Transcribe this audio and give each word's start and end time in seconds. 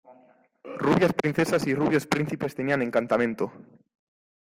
rubias 0.79 1.13
princesas 1.13 1.67
y 1.67 1.75
rubios 1.75 2.07
príncipes 2.07 2.55
tenían 2.55 2.81
encantamento!... 2.81 3.53